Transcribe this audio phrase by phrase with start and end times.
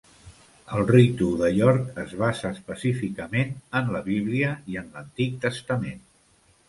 [0.77, 6.01] El Ritu de York es basa específicament en la Bíblia i en l'Antic Testament.